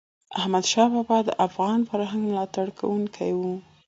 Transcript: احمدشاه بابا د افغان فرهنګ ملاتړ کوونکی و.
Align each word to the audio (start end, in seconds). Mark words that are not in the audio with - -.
احمدشاه 0.39 0.87
بابا 0.95 1.17
د 1.27 1.29
افغان 1.47 1.79
فرهنګ 1.89 2.21
ملاتړ 2.29 2.67
کوونکی 2.79 3.31
و. 3.33 3.41